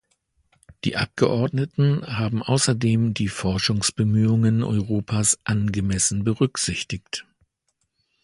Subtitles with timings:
[0.83, 7.23] Die Abgeordneten haben außerdem die Forschungsbemühungen Europas angemessen berücksichtigt.